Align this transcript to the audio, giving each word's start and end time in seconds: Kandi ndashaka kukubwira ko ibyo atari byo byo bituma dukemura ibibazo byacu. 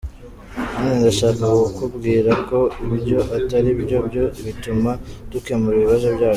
Kandi 0.71 0.91
ndashaka 1.01 1.43
kukubwira 1.65 2.31
ko 2.49 2.59
ibyo 2.87 3.19
atari 3.37 3.69
byo 3.81 3.97
byo 4.07 4.23
bituma 4.45 4.91
dukemura 5.31 5.75
ibibazo 5.77 6.07
byacu. 6.17 6.29